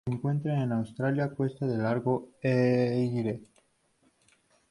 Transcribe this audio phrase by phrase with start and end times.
[0.03, 3.39] Se encuentra en Australia: cuenca del lago Eyre.